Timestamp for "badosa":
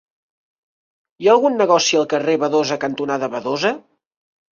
2.45-2.79, 3.35-3.73